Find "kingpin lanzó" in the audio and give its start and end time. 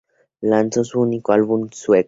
0.39-0.83